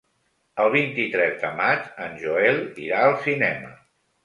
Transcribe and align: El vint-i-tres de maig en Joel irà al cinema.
El 0.63 0.69
vint-i-tres 0.75 1.35
de 1.43 1.51
maig 1.59 1.85
en 2.07 2.17
Joel 2.25 2.59
irà 2.89 3.05
al 3.11 3.17
cinema. 3.29 3.73